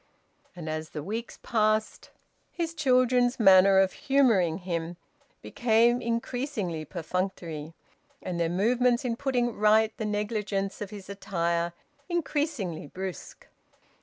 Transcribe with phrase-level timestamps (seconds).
[0.55, 2.09] And as the weeks passed
[2.51, 4.97] his children's manner of humouring him
[5.43, 7.75] became increasingly perfunctory,
[8.19, 11.73] and their movements in putting right the negligence of his attire
[12.09, 13.45] increasingly brusque.